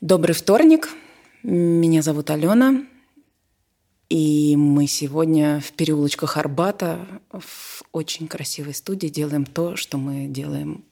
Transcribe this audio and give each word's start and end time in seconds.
Добрый 0.00 0.34
вторник. 0.34 0.88
Меня 1.42 2.00
зовут 2.00 2.30
Алена. 2.30 2.86
И 4.08 4.56
мы 4.56 4.86
сегодня 4.86 5.60
в 5.60 5.72
переулочках 5.72 6.38
Арбата 6.38 7.06
в 7.30 7.82
очень 7.92 8.26
красивой 8.26 8.72
студии 8.72 9.08
делаем 9.08 9.44
то, 9.44 9.76
что 9.76 9.98
мы 9.98 10.26
делаем 10.26 10.86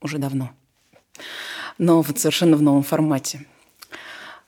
уже 0.00 0.18
давно. 0.18 0.50
Но 1.78 2.02
вот 2.02 2.18
совершенно 2.18 2.56
в 2.56 2.62
новом 2.62 2.82
формате. 2.82 3.46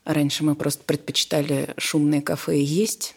Раньше 0.05 0.43
мы 0.43 0.57
просто 0.57 0.83
предпочитали 0.83 1.73
шумные 1.79 2.23
кафе 2.23 2.61
есть, 2.61 3.15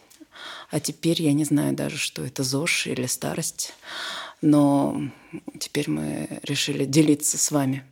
а 0.70 0.80
теперь 0.80 1.20
я 1.20 1.34
не 1.34 1.46
знаю 1.46 1.74
даже, 1.74 1.98
что 1.98 2.24
это 2.24 2.44
ЗОЖ 2.44 2.88
или 2.88 3.08
старость. 3.08 3.74
Но 4.44 5.02
теперь 5.60 5.90
мы 5.90 6.40
решили 6.44 6.86
делиться 6.86 7.40
с 7.40 7.50
вами. 7.50 7.84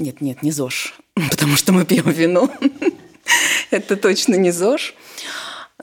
Нет, 0.00 0.22
нет, 0.22 0.42
не 0.42 0.50
ЗОЖ, 0.50 0.94
потому 1.30 1.56
что 1.56 1.72
мы 1.72 1.84
пьем 1.84 2.10
вино. 2.10 2.50
Это 3.70 3.96
точно 3.96 4.34
не 4.36 4.50
ЗОЖ. 4.50 4.94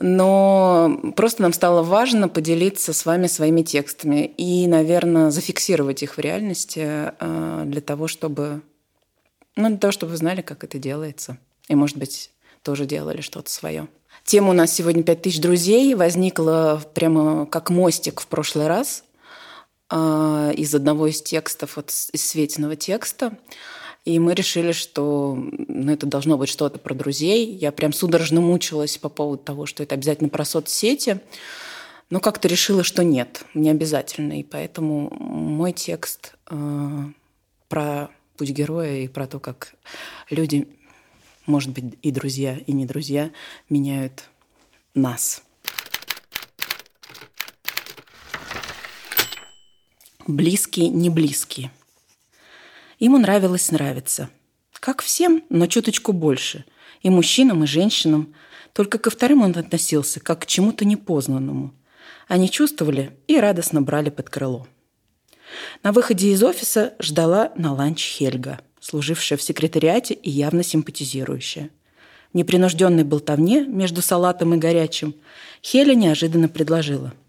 Но 0.00 1.12
просто 1.16 1.42
нам 1.42 1.52
стало 1.52 1.82
важно 1.82 2.28
поделиться 2.28 2.92
с 2.92 3.06
вами 3.06 3.26
своими 3.28 3.62
текстами 3.62 4.26
и, 4.36 4.66
наверное, 4.66 5.30
зафиксировать 5.30 6.02
их 6.02 6.16
в 6.16 6.20
реальности 6.20 7.12
э, 7.18 7.62
для 7.66 7.80
того, 7.80 8.06
чтобы, 8.06 8.62
ну, 9.56 9.68
для 9.68 9.78
того, 9.78 9.92
чтобы 9.92 10.10
вы 10.10 10.16
знали, 10.16 10.42
как 10.42 10.62
это 10.62 10.78
делается. 10.78 11.38
И, 11.68 11.74
может 11.74 11.96
быть, 11.96 12.30
тоже 12.62 12.86
делали 12.86 13.22
что-то 13.22 13.50
свое. 13.50 13.88
Тема 14.24 14.50
у 14.50 14.52
нас 14.52 14.72
сегодня 14.72 15.02
«Пять 15.02 15.22
тысяч 15.22 15.40
друзей» 15.40 15.94
возникла 15.94 16.82
прямо 16.94 17.46
как 17.46 17.70
мостик 17.70 18.20
в 18.20 18.26
прошлый 18.26 18.68
раз 18.68 19.04
э, 19.90 20.52
из 20.56 20.74
одного 20.74 21.08
из 21.08 21.22
текстов, 21.22 21.76
вот 21.76 21.90
из 21.90 22.24
Светиного 22.24 22.76
текста. 22.76 23.36
И 24.04 24.18
мы 24.18 24.34
решили, 24.34 24.72
что 24.72 25.34
ну, 25.36 25.92
это 25.92 26.06
должно 26.06 26.38
быть 26.38 26.48
что-то 26.48 26.78
про 26.78 26.94
друзей. 26.94 27.46
Я 27.46 27.72
прям 27.72 27.92
судорожно 27.92 28.40
мучилась 28.40 28.96
по 28.98 29.08
поводу 29.08 29.42
того, 29.42 29.66
что 29.66 29.82
это 29.82 29.94
обязательно 29.94 30.28
про 30.28 30.44
соцсети. 30.44 31.20
Но 32.10 32.20
как-то 32.20 32.48
решила, 32.48 32.82
что 32.82 33.04
нет, 33.04 33.44
не 33.52 33.70
обязательно. 33.70 34.40
И 34.40 34.42
поэтому 34.42 35.10
мой 35.10 35.72
текст 35.72 36.34
э, 36.50 37.04
про 37.68 38.08
путь 38.38 38.50
героя 38.50 39.00
и 39.00 39.08
про 39.08 39.26
то, 39.26 39.40
как 39.40 39.74
люди, 40.30 40.68
может 41.44 41.70
быть, 41.70 41.98
и 42.00 42.10
друзья, 42.10 42.56
и 42.66 42.72
не 42.72 42.86
друзья, 42.86 43.30
меняют 43.68 44.24
нас. 44.94 45.42
Близкие, 50.26 50.88
не 50.88 51.10
близкие. 51.10 51.70
Ему 52.98 53.18
нравилось 53.18 53.70
нравиться. 53.70 54.28
Как 54.72 55.02
всем, 55.02 55.44
но 55.50 55.66
чуточку 55.66 56.12
больше. 56.12 56.64
И 57.02 57.10
мужчинам, 57.10 57.62
и 57.62 57.66
женщинам. 57.66 58.34
Только 58.72 58.98
ко 58.98 59.10
вторым 59.10 59.42
он 59.42 59.56
относился, 59.56 60.18
как 60.18 60.42
к 60.42 60.46
чему-то 60.46 60.84
непознанному. 60.84 61.72
Они 62.26 62.50
чувствовали 62.50 63.16
и 63.28 63.38
радостно 63.38 63.82
брали 63.82 64.10
под 64.10 64.30
крыло. 64.30 64.66
На 65.82 65.92
выходе 65.92 66.32
из 66.32 66.42
офиса 66.42 66.94
ждала 67.00 67.52
на 67.56 67.72
ланч 67.72 68.02
Хельга, 68.02 68.60
служившая 68.80 69.38
в 69.38 69.42
секретариате 69.42 70.14
и 70.14 70.30
явно 70.30 70.62
симпатизирующая. 70.62 71.70
В 72.32 72.36
непринужденной 72.36 73.04
болтовне 73.04 73.64
между 73.64 74.02
салатом 74.02 74.54
и 74.54 74.58
горячим 74.58 75.14
Хеля 75.62 75.94
неожиданно 75.94 76.48
предложила– 76.48 77.14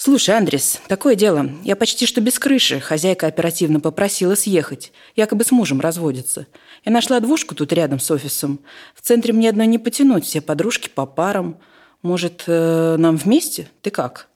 «Слушай, 0.00 0.38
Андрес, 0.38 0.80
такое 0.86 1.16
дело. 1.16 1.50
Я 1.64 1.74
почти 1.74 2.06
что 2.06 2.20
без 2.20 2.38
крыши. 2.38 2.78
Хозяйка 2.78 3.26
оперативно 3.26 3.80
попросила 3.80 4.36
съехать. 4.36 4.92
Якобы 5.16 5.42
с 5.42 5.50
мужем 5.50 5.80
разводится. 5.80 6.46
Я 6.84 6.92
нашла 6.92 7.18
двушку 7.18 7.56
тут 7.56 7.72
рядом 7.72 7.98
с 7.98 8.08
офисом. 8.12 8.60
В 8.94 9.00
центре 9.00 9.32
мне 9.32 9.50
одной 9.50 9.66
не 9.66 9.76
потянуть. 9.76 10.24
Все 10.24 10.40
подружки 10.40 10.88
по 10.88 11.04
парам. 11.04 11.58
Может, 12.02 12.44
э, 12.46 12.94
нам 12.96 13.16
вместе? 13.16 13.68
Ты 13.82 13.90
как?» 13.90 14.28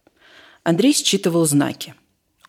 Андрей 0.64 0.92
считывал 0.92 1.46
знаки. 1.46 1.94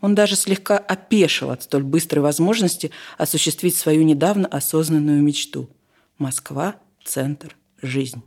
Он 0.02 0.16
даже 0.16 0.36
слегка 0.36 0.80
опешил 0.80 1.52
от 1.52 1.62
столь 1.62 1.84
быстрой 1.84 2.24
возможности 2.24 2.90
осуществить 3.20 3.78
свою 3.78 4.02
недавно 4.04 4.48
осознанную 4.48 5.22
мечту. 5.22 5.70
Москва, 6.18 6.78
центр, 7.06 7.56
жизнь 7.80 8.24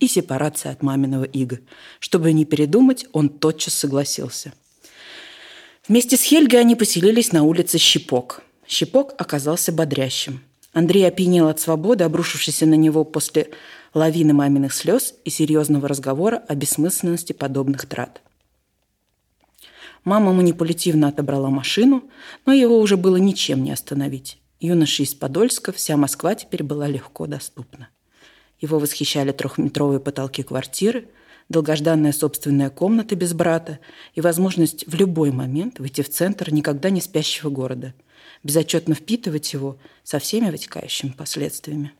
и 0.00 0.06
сепарация 0.06 0.72
от 0.72 0.82
маминого 0.82 1.24
ига. 1.24 1.60
Чтобы 2.00 2.32
не 2.32 2.44
передумать, 2.44 3.06
он 3.12 3.28
тотчас 3.28 3.74
согласился. 3.74 4.52
Вместе 5.86 6.16
с 6.16 6.22
Хельгой 6.22 6.60
они 6.60 6.76
поселились 6.76 7.32
на 7.32 7.44
улице 7.44 7.78
Щепок. 7.78 8.42
Щепок 8.66 9.14
оказался 9.18 9.72
бодрящим. 9.72 10.40
Андрей 10.72 11.08
опьянел 11.08 11.48
от 11.48 11.60
свободы, 11.60 12.04
обрушившейся 12.04 12.66
на 12.66 12.74
него 12.74 13.04
после 13.04 13.50
лавины 13.94 14.34
маминых 14.34 14.74
слез 14.74 15.14
и 15.24 15.30
серьезного 15.30 15.88
разговора 15.88 16.42
о 16.46 16.54
бессмысленности 16.54 17.32
подобных 17.32 17.86
трат. 17.86 18.20
Мама 20.04 20.32
манипулятивно 20.32 21.08
отобрала 21.08 21.50
машину, 21.50 22.04
но 22.46 22.52
его 22.52 22.78
уже 22.78 22.96
было 22.96 23.16
ничем 23.16 23.64
не 23.64 23.72
остановить. 23.72 24.38
Юноша 24.60 25.02
из 25.02 25.14
Подольска, 25.14 25.72
вся 25.72 25.96
Москва 25.96 26.34
теперь 26.34 26.62
была 26.62 26.86
легко 26.86 27.26
доступна. 27.26 27.88
Его 28.60 28.78
восхищали 28.78 29.32
трехметровые 29.32 30.00
потолки 30.00 30.42
квартиры, 30.42 31.08
долгожданная 31.48 32.12
собственная 32.12 32.70
комната 32.70 33.14
без 33.16 33.32
брата 33.32 33.78
и 34.14 34.20
возможность 34.20 34.86
в 34.86 34.94
любой 34.94 35.30
момент 35.30 35.78
выйти 35.78 36.02
в 36.02 36.10
центр 36.10 36.52
никогда 36.52 36.90
не 36.90 37.00
спящего 37.00 37.50
города, 37.50 37.94
безотчетно 38.42 38.94
впитывать 38.94 39.52
его 39.52 39.78
со 40.02 40.18
всеми 40.18 40.50
вытекающими 40.50 41.10
последствиями. 41.10 41.92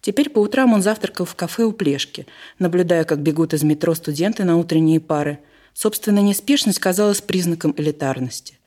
Теперь 0.00 0.30
по 0.30 0.38
утрам 0.38 0.72
он 0.72 0.82
завтракал 0.82 1.26
в 1.26 1.34
кафе 1.34 1.64
у 1.64 1.72
Плешки, 1.72 2.26
наблюдая, 2.58 3.04
как 3.04 3.20
бегут 3.20 3.54
из 3.54 3.62
метро 3.62 3.94
студенты 3.94 4.44
на 4.44 4.56
утренние 4.56 5.00
пары. 5.00 5.40
Собственная 5.74 6.22
неспешность 6.22 6.78
казалась 6.78 7.20
признаком 7.20 7.74
элитарности. 7.76 8.58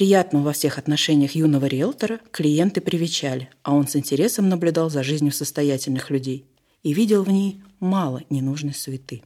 Приятного 0.00 0.44
во 0.44 0.52
всех 0.54 0.78
отношениях 0.78 1.32
юного 1.32 1.66
риэлтора 1.66 2.20
клиенты 2.30 2.80
привечали, 2.80 3.50
а 3.62 3.74
он 3.74 3.86
с 3.86 3.96
интересом 3.96 4.48
наблюдал 4.48 4.88
за 4.88 5.02
жизнью 5.02 5.30
состоятельных 5.30 6.08
людей 6.08 6.46
и 6.82 6.94
видел 6.94 7.22
в 7.22 7.28
ней 7.28 7.60
мало 7.80 8.22
ненужной 8.30 8.72
суеты. 8.72 9.22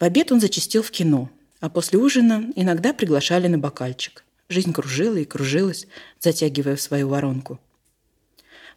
В 0.00 0.04
обед 0.04 0.32
он 0.32 0.40
зачастил 0.40 0.82
в 0.82 0.90
кино, 0.90 1.28
а 1.60 1.68
после 1.68 1.98
ужина 1.98 2.50
иногда 2.56 2.94
приглашали 2.94 3.46
на 3.46 3.58
бокальчик. 3.58 4.24
Жизнь 4.48 4.72
кружила 4.72 5.16
и 5.16 5.26
кружилась, 5.26 5.86
затягивая 6.18 6.76
в 6.76 6.80
свою 6.80 7.08
воронку. 7.08 7.60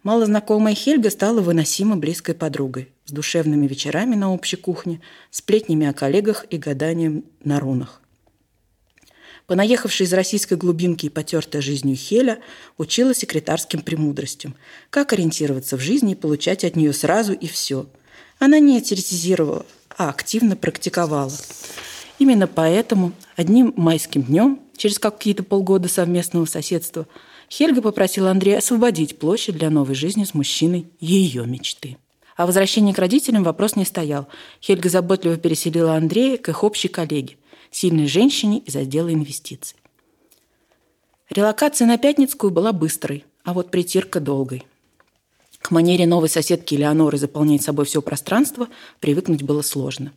Малознакомая 0.04 0.76
Хельга 0.76 1.10
стала 1.10 1.40
выносимо 1.40 1.96
близкой 1.96 2.36
подругой, 2.36 2.92
с 3.06 3.14
душевными 3.14 3.66
вечерами 3.66 4.16
на 4.16 4.34
общей 4.34 4.58
кухне, 4.58 5.00
сплетнями 5.32 5.88
о 5.88 5.94
коллегах 5.94 6.46
и 6.50 6.58
гаданием 6.58 7.24
на 7.46 7.62
рунах. 7.62 8.02
Понаехавшая 9.50 10.08
из 10.08 10.14
российской 10.14 10.54
глубинки 10.54 11.08
и 11.08 11.10
потертая 11.10 11.64
жизнью 11.64 11.96
Хеля 11.96 12.38
учила 12.78 13.16
секретарским 13.16 13.82
премудростям, 13.82 14.54
как 14.92 15.12
ориентироваться 15.12 15.76
в 15.76 15.80
жизни 15.80 16.12
и 16.12 16.16
получать 16.16 16.64
от 16.64 16.76
нее 16.76 16.94
сразу 16.94 17.34
и 17.34 17.48
все. 17.48 17.88
Она 18.38 18.60
не 18.60 18.80
теоретизировала, 18.80 19.66
а 19.98 20.10
активно 20.10 20.56
практиковала. 20.56 21.34
Именно 22.20 22.46
поэтому 22.46 23.12
одним 23.36 23.74
майским 23.76 24.22
днем, 24.22 24.60
через 24.78 25.00
какие-то 25.00 25.42
полгода 25.42 25.90
совместного 25.90 26.46
соседства, 26.46 27.08
Хельга 27.50 27.82
попросила 27.82 28.30
Андрея 28.30 28.60
освободить 28.60 29.18
площадь 29.18 29.58
для 29.58 29.72
новой 29.72 29.96
жизни 29.96 30.26
с 30.26 30.36
мужчиной 30.36 30.92
ее 31.00 31.48
мечты. 31.48 31.98
О 32.36 32.46
возвращении 32.46 32.94
к 32.94 33.00
родителям 33.00 33.44
вопрос 33.44 33.76
не 33.76 33.86
стоял. 33.86 34.28
Хельга 34.62 34.90
заботливо 34.90 35.38
переселила 35.38 35.96
Андрея 35.96 36.38
к 36.38 36.50
их 36.50 36.64
общей 36.64 36.88
коллеге– 36.88 37.38
сильной 37.72 38.08
женщине 38.08 38.60
из 38.60 38.76
отдела 38.76 39.14
инвестиций. 39.14 39.78
Релокация 41.30 41.88
на 41.88 41.98
Пятницкую 41.98 42.52
была 42.52 42.74
быстрой, 42.74 43.26
а 43.44 43.54
вот 43.54 43.72
притирка 43.72 44.20
долгой. 44.20 44.66
К 45.62 45.72
манере 45.72 46.08
новой 46.08 46.30
соседки 46.30 46.76
Элеоноры 46.76 47.18
заполнять 47.18 47.62
собой 47.62 47.86
все 47.86 48.02
пространство 48.02 48.68
привыкнуть 49.00 49.44
было 49.44 49.62
сложно. 49.62 50.12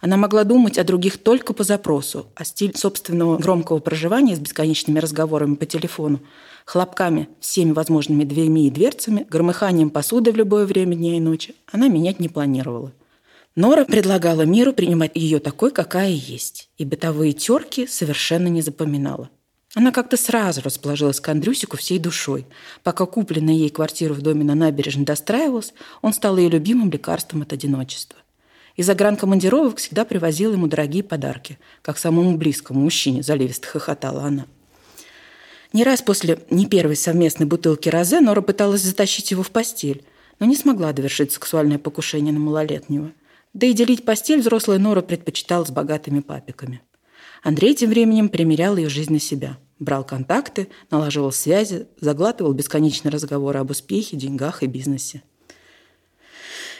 Она 0.00 0.18
могла 0.18 0.44
думать 0.44 0.76
о 0.76 0.84
других 0.84 1.16
только 1.18 1.54
по 1.54 1.64
запросу, 1.64 2.26
а 2.34 2.44
стиль 2.44 2.76
собственного 2.76 3.38
громкого 3.38 3.78
проживания 3.78 4.36
с 4.36 4.38
бесконечными 4.38 4.98
разговорами 4.98 5.54
по 5.54 5.64
телефону, 5.64 6.20
хлопками 6.66 7.28
всеми 7.40 7.72
возможными 7.72 8.24
дверьми 8.24 8.66
и 8.66 8.70
дверцами, 8.70 9.26
громыханием 9.30 9.88
посуды 9.88 10.32
в 10.32 10.36
любое 10.36 10.66
время 10.66 10.96
дня 10.96 11.16
и 11.16 11.20
ночи 11.20 11.54
она 11.72 11.88
менять 11.88 12.20
не 12.20 12.28
планировала– 12.28 12.92
Нора 13.56 13.86
предлагала 13.86 14.42
миру 14.42 14.74
принимать 14.74 15.12
ее 15.14 15.38
такой, 15.38 15.70
какая 15.70 16.10
есть, 16.10 16.68
и 16.76 16.84
бытовые 16.84 17.32
терки 17.32 17.86
совершенно 17.86 18.48
не 18.48 18.60
запоминала. 18.60 19.30
Она 19.74 19.92
как-то 19.92 20.18
сразу 20.18 20.60
расположилась 20.60 21.20
к 21.20 21.28
Андрюсику 21.30 21.78
всей 21.78 21.98
душой. 21.98 22.46
Пока 22.82 23.06
купленная 23.06 23.54
ей 23.54 23.70
квартира 23.70 24.12
в 24.12 24.20
доме 24.20 24.44
на 24.44 24.54
набережной 24.54 25.06
достраивалась, 25.06 25.72
он 26.02 26.12
стал 26.12 26.36
ее 26.36 26.50
любимым 26.50 26.90
лекарством 26.90 27.42
от 27.42 27.54
одиночества. 27.54 28.18
Из 28.76 28.84
загранкомандировок 28.84 29.78
всегда 29.78 30.04
привозил 30.04 30.52
ему 30.52 30.66
дорогие 30.66 31.02
подарки, 31.02 31.58
как 31.80 31.96
самому 31.96 32.36
близкому 32.36 32.80
мужчине, 32.80 33.22
заливисто 33.22 33.68
хохотала 33.68 34.24
она. 34.24 34.44
Не 35.72 35.82
раз 35.82 36.02
после 36.02 36.40
не 36.50 36.66
первой 36.66 36.96
совместной 36.96 37.46
бутылки 37.46 37.88
розе 37.88 38.20
Нора 38.20 38.42
пыталась 38.42 38.82
затащить 38.82 39.30
его 39.30 39.42
в 39.42 39.50
постель, 39.50 40.04
но 40.40 40.44
не 40.44 40.56
смогла 40.56 40.92
довершить 40.92 41.32
сексуальное 41.32 41.78
покушение 41.78 42.34
на 42.34 42.38
малолетнего. 42.38 43.12
Да 43.56 43.66
и 43.66 43.72
делить 43.72 44.04
постель 44.04 44.40
взрослая 44.40 44.76
Нора 44.76 45.00
предпочитала 45.00 45.64
с 45.64 45.70
богатыми 45.70 46.20
папиками. 46.20 46.82
Андрей 47.42 47.74
тем 47.74 47.88
временем 47.88 48.28
примерял 48.28 48.76
ее 48.76 48.90
жизнь 48.90 49.14
на 49.14 49.18
себя. 49.18 49.56
Брал 49.78 50.04
контакты, 50.04 50.68
налаживал 50.90 51.32
связи, 51.32 51.86
заглатывал 51.98 52.52
бесконечные 52.52 53.10
разговоры 53.10 53.58
об 53.58 53.70
успехе, 53.70 54.18
деньгах 54.18 54.62
и 54.62 54.66
бизнесе. 54.66 55.22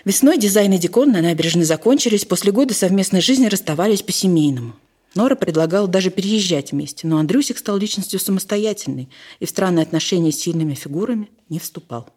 Весной 0.05 0.37
дизайн 0.37 0.75
и 0.75 0.78
декор 0.78 1.06
на 1.06 1.23
набережной 1.23 1.64
закончились, 1.64 2.26
после 2.26 2.52
года 2.52 2.75
совместной 2.75 3.23
жизни 3.23 3.46
расставались 3.46 4.02
по-семейному. 4.02 4.75
Нора 5.14 5.34
предлагала 5.34 5.88
даже 5.88 6.11
переезжать 6.11 6.73
вместе, 6.73 7.06
но 7.06 7.17
Андрюсик 7.17 7.56
стал 7.56 7.78
личностью 7.78 8.20
самостоятельной 8.20 9.08
и 9.40 9.46
в 9.46 9.49
странные 9.49 9.84
отношения 9.84 10.31
с 10.31 10.40
сильными 10.40 10.75
фигурами 10.75 11.31
не 11.49 11.58
вступал. 11.58 12.11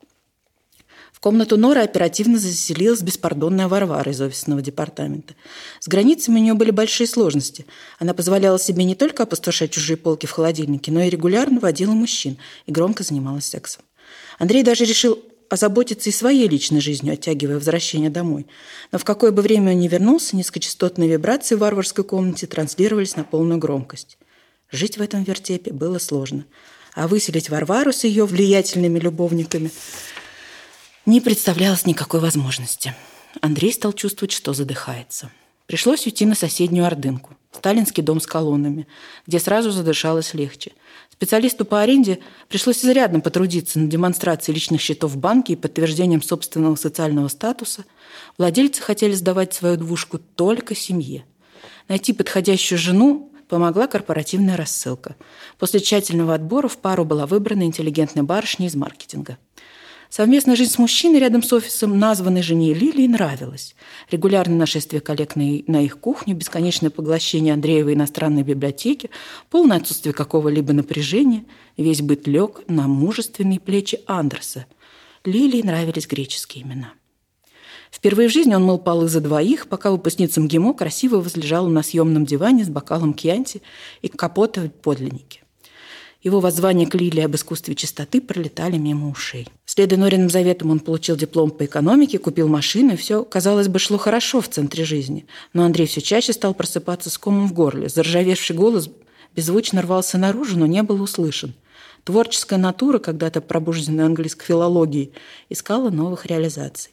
В 1.11 1.19
комнату 1.19 1.57
Норы 1.57 1.81
оперативно 1.81 2.39
заселилась 2.39 3.01
беспардонная 3.01 3.67
Варвара 3.67 4.11
из 4.11 4.21
офисного 4.21 4.61
департамента. 4.61 5.35
С 5.79 5.87
границами 5.87 6.39
у 6.39 6.43
нее 6.43 6.53
были 6.53 6.71
большие 6.71 7.07
сложности. 7.07 7.65
Она 7.99 8.13
позволяла 8.13 8.57
себе 8.57 8.83
не 8.85 8.95
только 8.95 9.23
опустошать 9.23 9.71
чужие 9.71 9.97
полки 9.97 10.25
в 10.25 10.31
холодильнике, 10.31 10.91
но 10.91 11.01
и 11.01 11.09
регулярно 11.09 11.59
водила 11.59 11.91
мужчин 11.91 12.37
и 12.65 12.71
громко 12.71 13.03
занималась 13.03 13.45
сексом. 13.45 13.83
Андрей 14.37 14.63
даже 14.63 14.85
решил 14.85 15.19
озаботиться 15.49 16.09
и 16.09 16.13
своей 16.13 16.47
личной 16.47 16.79
жизнью, 16.79 17.13
оттягивая 17.13 17.55
возвращение 17.55 18.09
домой. 18.09 18.45
Но 18.91 18.99
в 18.99 19.03
какое 19.03 19.31
бы 19.31 19.41
время 19.41 19.73
он 19.73 19.79
ни 19.79 19.87
вернулся, 19.87 20.35
низкочастотные 20.35 21.09
вибрации 21.09 21.55
в 21.55 21.59
варварской 21.59 22.03
комнате 22.03 22.47
транслировались 22.47 23.15
на 23.15 23.23
полную 23.23 23.59
громкость. 23.59 24.17
Жить 24.71 24.97
в 24.97 25.01
этом 25.01 25.23
вертепе 25.23 25.73
было 25.73 25.97
сложно. 25.97 26.45
А 26.93 27.07
выселить 27.07 27.49
Варвару 27.49 27.91
с 27.91 28.03
ее 28.03 28.25
влиятельными 28.25 28.99
любовниками 28.99 29.71
не 31.09 31.21
представлялось 31.21 31.85
никакой 31.85 32.19
возможности. 32.19 32.95
Андрей 33.41 33.73
стал 33.73 33.93
чувствовать, 33.93 34.31
что 34.31 34.53
задыхается. 34.53 35.31
Пришлось 35.65 36.05
уйти 36.05 36.25
на 36.25 36.35
соседнюю 36.35 36.85
Ордынку, 36.85 37.35
сталинский 37.51 38.01
дом 38.01 38.19
с 38.19 38.27
колоннами, 38.27 38.87
где 39.27 39.39
сразу 39.39 39.71
задышалось 39.71 40.33
легче– 40.33 40.71
Специалисту 41.19 41.65
по 41.65 41.81
аренде 41.81 42.19
пришлось 42.47 42.79
изрядно 42.79 43.19
потрудиться 43.19 43.77
над 43.77 43.89
демонстрацией 43.89 44.55
личных 44.55 44.79
счетов 44.79 45.11
в 45.11 45.17
банке 45.17 45.51
и 45.51 45.55
подтверждением 45.57 46.21
собственного 46.21 46.77
социального 46.77 47.27
статуса. 47.27 47.83
Владельцы 48.37 48.81
хотели 48.81 49.11
сдавать 49.11 49.53
свою 49.53 49.75
двушку 49.75 50.17
только 50.17 50.75
семье. 50.75 51.25
Найти 51.89 52.13
подходящую 52.13 52.79
жену 52.79 53.33
помогла 53.49 53.87
корпоративная 53.87 54.55
рассылка. 54.55 55.17
После 55.57 55.81
тщательного 55.81 56.35
отбора 56.35 56.69
в 56.69 56.77
пару 56.77 57.03
была 57.03 57.25
выбрана 57.25 57.63
интеллигентная 57.63 58.23
барышня 58.23 58.67
из 58.67 58.75
маркетинга– 58.75 59.37
Совместная 60.09 60.55
жизнь 60.55 60.71
с 60.71 60.79
мужчиной 60.79 61.19
рядом 61.19 61.43
с 61.43 61.53
офисом 61.53 61.99
названной 61.99 62.41
жене 62.41 62.73
Лилии 62.73 63.05
нравилась. 63.05 63.75
Регулярное 64.09 64.57
нашествие 64.57 65.01
коллег 65.01 65.35
на, 65.35 65.43
на 65.67 65.83
их 65.83 65.99
кухню, 65.99 66.35
бесконечное 66.35 66.89
поглощение 66.89 67.53
Андреевой 67.53 67.93
иностранной 67.93 68.41
библиотеки, 68.41 69.11
полное 69.51 69.77
отсутствие 69.77 70.13
какого-либо 70.13 70.73
напряжения, 70.73 71.45
весь 71.77 72.01
быт 72.01 72.27
лег 72.27 72.61
на 72.67 72.87
мужественные 72.87 73.59
плечи 73.59 73.99
Андерса. 74.07 74.65
Лилии 75.25 75.61
нравились 75.61 76.07
греческие 76.07 76.63
имена. 76.63 76.93
Впервые 77.91 78.29
в 78.29 78.31
жизни 78.31 78.55
он 78.55 78.63
мыл 78.63 78.79
полы 78.79 79.07
за 79.07 79.21
двоих, 79.21 79.67
пока 79.67 79.91
выпускница 79.91 80.41
МГИМО 80.41 80.73
красиво 80.73 81.17
возлежала 81.17 81.67
на 81.67 81.83
съемном 81.83 82.25
диване 82.25 82.65
с 82.65 82.69
бокалом 82.69 83.13
кьянти 83.13 83.61
и 84.01 84.07
капота 84.07 84.61
в 84.61 84.69
подлиннике. 84.69 85.43
Его 86.21 86.41
воззвания 86.41 86.85
к 86.85 86.95
Лилии 86.95 87.23
об 87.23 87.35
искусстве 87.35 87.75
чистоты 87.75 88.19
пролетали 88.19 88.77
мимо 88.77 89.09
ушей. 89.09 89.47
Следуя 89.65 89.97
Нориным 89.97 90.29
заветам, 90.29 90.71
он 90.71 90.81
получил 90.81 91.15
диплом 91.15 91.49
по 91.49 91.63
экономике, 91.63 92.19
купил 92.19 92.49
машину, 92.49 92.93
и 92.93 92.97
все, 92.97 93.23
казалось 93.23 93.69
бы, 93.69 93.79
шло 93.79 93.97
хорошо 93.97 94.41
в 94.41 94.49
центре 94.49 94.83
жизни. 94.83 95.25
Но 95.53 95.63
Андрей 95.63 95.87
все 95.87 96.01
чаще 96.01 96.33
стал 96.33 96.53
просыпаться 96.53 97.09
с 97.09 97.17
комом 97.17 97.47
в 97.47 97.53
горле. 97.53 97.87
Заржавевший 97.87 98.53
голос 98.55 98.89
беззвучно 99.33 99.81
рвался 99.81 100.17
наружу, 100.17 100.57
но 100.59 100.65
не 100.65 100.83
был 100.83 101.01
услышан. 101.01 101.53
Творческая 102.03 102.59
натура, 102.59 102.99
когда-то 102.99 103.39
пробужденная 103.39 104.05
английской 104.05 104.45
филологией, 104.45 105.13
искала 105.49 105.89
новых 105.89 106.25
реализаций. 106.25 106.91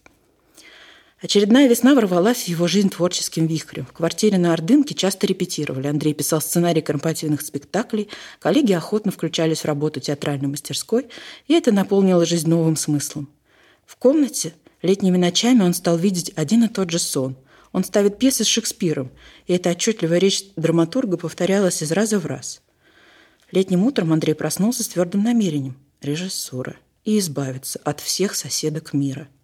Очередная 1.23 1.67
весна 1.67 1.95
ворвалась 1.95 2.43
в 2.45 2.49
его 2.49 2.69
жизнь 2.69 2.91
творческим 2.91 3.47
вихрем. 3.47 3.87
В 3.87 3.93
квартире 3.93 4.37
на 4.37 4.53
Ордынке 4.53 4.95
часто 4.95 5.27
репетировали. 5.27 5.87
Андрей 5.87 6.13
писал 6.13 6.43
сценарий 6.43 6.83
корпоративных 6.83 7.41
спектаклей, 7.41 8.11
коллеги 8.39 8.75
охотно 8.75 9.13
включались 9.13 9.61
в 9.61 9.65
работу 9.65 9.99
театральной 9.99 10.49
мастерской, 10.49 11.09
и 11.49 11.55
это 11.55 11.73
наполнило 11.73 12.27
жизнь 12.27 12.51
новым 12.51 12.77
смыслом. 12.77 13.31
В 13.87 13.97
комнате 13.97 14.53
летними 14.83 15.17
ночами 15.17 15.63
он 15.63 15.73
стал 15.73 15.97
видеть 15.97 16.33
один 16.37 16.65
и 16.65 16.69
тот 16.69 16.91
же 16.91 16.99
сон. 16.99 17.37
Он 17.73 17.83
ставит 17.83 18.19
пьесы 18.19 18.45
с 18.45 18.49
Шекспиром, 18.49 19.11
и 19.47 19.55
эта 19.55 19.71
отчетливая 19.71 20.19
речь 20.19 20.45
драматурга 20.57 21.17
повторялась 21.17 21.83
из 21.83 21.93
раза 21.93 22.19
в 22.19 22.27
раз. 22.27 22.61
Летним 23.53 23.87
утром 23.87 24.13
Андрей 24.13 24.35
проснулся 24.35 24.85
с 24.85 24.89
твердым 24.89 25.23
намерением– 25.23 25.77
режиссура 26.03 26.77
и 27.05 27.19
избавиться 27.19 27.81
от 27.85 28.01
всех 28.01 28.35
соседок 28.35 28.93
мира– 28.93 29.29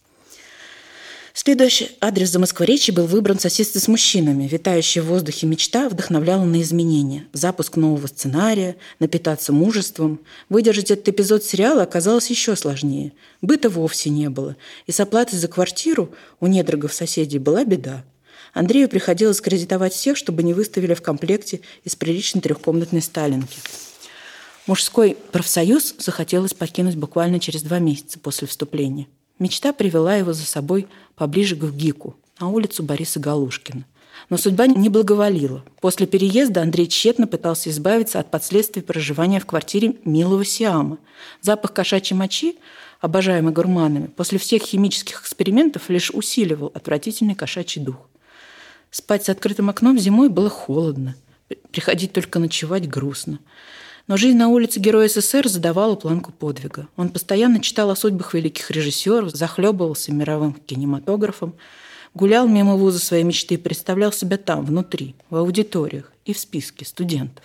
Следующий 1.34 1.96
адрес 2.00 2.28
за 2.28 2.38
Москворечья 2.38 2.92
был 2.92 3.06
выбран 3.06 3.38
в 3.38 3.42
соседстве 3.42 3.80
с 3.80 3.88
мужчинами. 3.88 4.46
Витающая 4.46 5.02
в 5.02 5.06
воздухе 5.06 5.46
мечта 5.46 5.88
вдохновляла 5.88 6.44
на 6.44 6.60
изменения. 6.60 7.26
Запуск 7.32 7.76
нового 7.76 8.06
сценария, 8.06 8.76
напитаться 8.98 9.50
мужеством. 9.50 10.20
Выдержать 10.50 10.90
этот 10.90 11.08
эпизод 11.08 11.42
сериала 11.42 11.82
оказалось 11.82 12.28
еще 12.28 12.54
сложнее. 12.54 13.12
Быта 13.40 13.70
вовсе 13.70 14.10
не 14.10 14.28
было. 14.28 14.56
И 14.86 14.92
с 14.92 15.00
оплатой 15.00 15.38
за 15.38 15.48
квартиру 15.48 16.10
у 16.38 16.48
недорогов 16.48 16.92
соседей 16.92 17.38
была 17.38 17.64
беда. 17.64 18.04
Андрею 18.52 18.90
приходилось 18.90 19.40
кредитовать 19.40 19.94
всех, 19.94 20.18
чтобы 20.18 20.42
не 20.42 20.52
выставили 20.52 20.92
в 20.92 21.00
комплекте 21.00 21.62
из 21.84 21.96
приличной 21.96 22.42
трехкомнатной 22.42 23.00
сталинки. 23.00 23.58
Мужской 24.66 25.16
профсоюз 25.32 25.94
захотелось 25.98 26.52
покинуть 26.52 26.96
буквально 26.96 27.40
через 27.40 27.62
два 27.62 27.78
месяца 27.78 28.18
после 28.18 28.46
вступления. 28.46 29.06
Мечта 29.42 29.72
привела 29.72 30.14
его 30.14 30.32
за 30.32 30.46
собой 30.46 30.86
поближе 31.16 31.56
к 31.56 31.64
ГИКу, 31.64 32.14
на 32.38 32.48
улицу 32.50 32.84
Бориса 32.84 33.18
Галушкина. 33.18 33.84
Но 34.30 34.36
судьба 34.36 34.68
не 34.68 34.88
благоволила. 34.88 35.64
После 35.80 36.06
переезда 36.06 36.62
Андрей 36.62 36.86
тщетно 36.86 37.26
пытался 37.26 37.68
избавиться 37.70 38.20
от 38.20 38.30
последствий 38.30 38.82
проживания 38.82 39.40
в 39.40 39.46
квартире 39.46 39.96
милого 40.04 40.44
Сиама. 40.44 40.98
Запах 41.40 41.72
кошачьей 41.72 42.16
мочи, 42.16 42.56
обожаемый 43.00 43.52
гурманами, 43.52 44.06
после 44.06 44.38
всех 44.38 44.62
химических 44.62 45.22
экспериментов 45.22 45.90
лишь 45.90 46.12
усиливал 46.12 46.70
отвратительный 46.72 47.34
кошачий 47.34 47.82
дух. 47.82 47.96
Спать 48.92 49.24
с 49.24 49.28
открытым 49.28 49.70
окном 49.70 49.98
зимой 49.98 50.28
было 50.28 50.50
холодно. 50.50 51.16
Приходить 51.72 52.12
только 52.12 52.38
ночевать 52.38 52.88
грустно. 52.88 53.40
Но 54.08 54.16
жизнь 54.16 54.36
на 54.36 54.48
улице 54.48 54.80
Героя 54.80 55.08
СССР 55.08 55.48
задавала 55.48 55.94
планку 55.94 56.32
подвига. 56.32 56.88
Он 56.96 57.08
постоянно 57.08 57.60
читал 57.60 57.90
о 57.90 57.96
судьбах 57.96 58.34
великих 58.34 58.70
режиссеров, 58.70 59.30
захлебывался 59.30 60.12
мировым 60.12 60.54
кинематографом, 60.54 61.54
гулял 62.14 62.48
мимо 62.48 62.76
вуза 62.76 62.98
своей 62.98 63.22
мечты 63.22 63.54
и 63.54 63.58
представлял 63.58 64.12
себя 64.12 64.38
там, 64.38 64.64
внутри, 64.64 65.14
в 65.30 65.36
аудиториях 65.36 66.12
и 66.24 66.32
в 66.32 66.38
списке 66.38 66.84
студентов. 66.84 67.44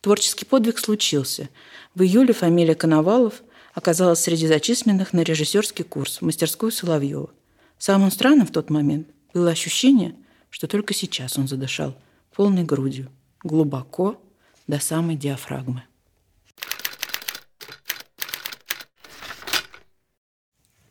Творческий 0.00 0.44
подвиг 0.44 0.78
случился. 0.78 1.48
В 1.94 2.02
июле 2.02 2.32
фамилия 2.32 2.74
Коновалов 2.74 3.42
оказалась 3.74 4.20
среди 4.20 4.46
зачисленных 4.46 5.12
на 5.12 5.20
режиссерский 5.20 5.84
курс 5.84 6.18
в 6.18 6.22
мастерскую 6.22 6.72
Соловьева. 6.72 7.30
Самым 7.78 8.10
странным 8.10 8.46
в 8.46 8.52
тот 8.52 8.70
момент 8.70 9.08
было 9.34 9.50
ощущение, 9.50 10.14
что 10.50 10.66
только 10.66 10.94
сейчас 10.94 11.38
он 11.38 11.48
задышал 11.48 11.94
полной 12.34 12.62
грудью, 12.64 13.08
глубоко, 13.42 14.20
до 14.70 14.78
самой 14.78 15.16
диафрагмы. 15.16 15.82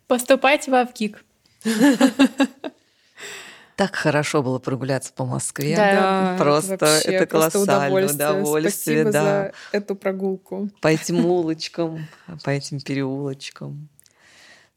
Поступайте 0.06 0.70
в 0.70 0.74
Авгик. 0.74 1.24
Так 3.76 3.96
хорошо 3.96 4.42
было 4.42 4.58
прогуляться 4.58 5.10
по 5.10 5.24
Москве. 5.24 5.74
Да, 5.74 6.36
просто 6.38 6.76
вообще, 6.78 7.12
это 7.12 7.26
просто 7.26 7.52
колоссальное 7.52 7.86
удовольствие. 7.86 8.30
удовольствие. 8.30 9.02
Спасибо 9.04 9.12
да. 9.12 9.22
за 9.22 9.52
эту 9.72 9.96
прогулку. 9.96 10.68
По 10.82 10.88
этим 10.88 11.24
улочкам, 11.24 12.06
по 12.44 12.50
этим 12.50 12.78
переулочкам. 12.80 13.88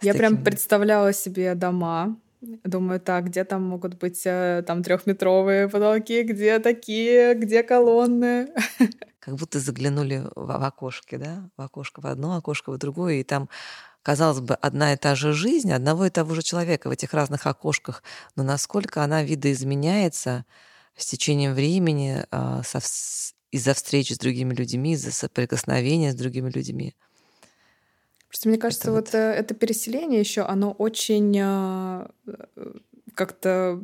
Я 0.02 0.14
прям 0.14 0.42
представляла 0.42 1.12
себе 1.12 1.54
дома. 1.54 2.16
Думаю, 2.64 3.00
так, 3.00 3.26
где 3.26 3.44
там 3.46 3.64
могут 3.64 3.96
быть 3.96 4.22
э, 4.26 4.64
там 4.68 4.84
трехметровые 4.84 5.70
потолки, 5.70 6.24
где 6.24 6.60
такие, 6.60 7.36
где 7.36 7.64
колонны. 7.64 8.50
Как 9.20 9.36
будто 9.36 9.60
заглянули 9.60 10.24
в, 10.36 10.46
в 10.46 10.66
окошки, 10.66 11.16
да? 11.16 11.50
В 11.56 11.62
окошко 11.62 12.02
в 12.02 12.08
одно, 12.08 12.36
окошко 12.36 12.72
в 12.72 12.78
другое, 12.78 13.16
и 13.16 13.24
там 13.24 13.50
казалось 14.02 14.42
бы, 14.42 14.56
одна 14.56 14.94
и 14.94 14.98
та 14.98 15.16
же 15.16 15.32
жизнь 15.32 15.72
одного 15.72 16.06
и 16.06 16.10
того 16.10 16.36
же 16.36 16.42
человека 16.42 16.90
в 16.90 16.92
этих 16.92 17.14
разных 17.14 17.48
окошках, 17.48 18.04
но 18.36 18.44
насколько 18.44 19.02
она 19.02 19.24
видоизменяется 19.24 20.46
с 20.98 21.06
течением 21.06 21.54
времени, 21.54 22.26
а, 22.30 22.62
из-за 23.52 23.74
встреч 23.74 24.12
с 24.12 24.18
другими 24.18 24.54
людьми, 24.54 24.94
из-за 24.94 25.12
соприкосновения 25.12 26.12
с 26.12 26.16
другими 26.16 26.50
людьми. 26.50 26.96
Просто 28.44 28.50
мне 28.50 28.58
кажется, 28.58 28.90
это 28.90 28.92
вот, 28.92 29.14
вот. 29.14 29.18
это 29.18 29.54
переселение 29.54 30.20
еще, 30.20 30.42
оно 30.42 30.72
очень 30.72 31.34
э, 31.40 32.08
как-то 33.16 33.82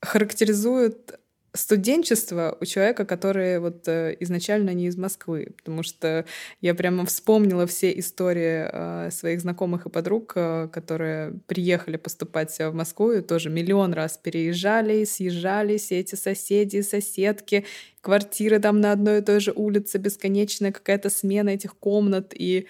характеризует 0.00 1.18
студенчество 1.52 2.56
у 2.60 2.64
человека, 2.64 3.04
который 3.04 3.58
вот 3.58 3.88
э, 3.88 4.16
изначально 4.20 4.74
не 4.74 4.86
из 4.86 4.96
Москвы, 4.96 5.54
потому 5.56 5.82
что 5.82 6.24
я 6.60 6.72
прямо 6.76 7.04
вспомнила 7.04 7.66
все 7.66 7.98
истории 7.98 8.68
э, 8.70 9.10
своих 9.10 9.40
знакомых 9.40 9.86
и 9.86 9.90
подруг, 9.90 10.34
э, 10.36 10.68
которые 10.72 11.32
приехали 11.48 11.96
поступать 11.96 12.56
в 12.56 12.72
Москву 12.72 13.10
и 13.10 13.22
тоже 13.22 13.50
миллион 13.50 13.92
раз 13.92 14.16
переезжали, 14.22 15.02
съезжались, 15.02 15.90
эти 15.90 16.14
соседи, 16.14 16.82
соседки, 16.82 17.66
квартиры 18.00 18.60
там 18.60 18.80
на 18.80 18.92
одной 18.92 19.18
и 19.18 19.22
той 19.22 19.40
же 19.40 19.52
улице, 19.52 19.98
бесконечная 19.98 20.70
какая-то 20.70 21.10
смена 21.10 21.48
этих 21.48 21.74
комнат, 21.76 22.32
и 22.32 22.68